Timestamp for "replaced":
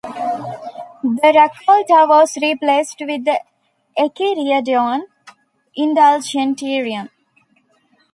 2.41-2.97